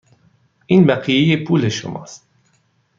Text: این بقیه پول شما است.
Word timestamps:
این 0.65 0.85
بقیه 0.85 1.43
پول 1.43 1.69
شما 1.69 2.03
است. 2.03 2.27